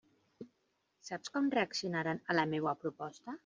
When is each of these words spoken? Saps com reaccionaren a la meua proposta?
Saps 1.11 1.33
com 1.35 1.53
reaccionaren 1.57 2.25
a 2.35 2.41
la 2.41 2.51
meua 2.55 2.75
proposta? 2.85 3.39